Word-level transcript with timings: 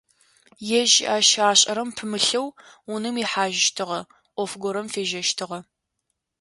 Ежь 0.81 0.97
ащ 1.15 1.29
ашӀэрэм 1.49 1.89
пымылъэу, 1.95 2.47
унэм 2.93 3.15
ихьажьыщтыгъэ, 3.23 3.99
Ӏоф 4.35 4.51
горэм 4.61 4.87
фежьэщтыгъэ. 4.93 5.59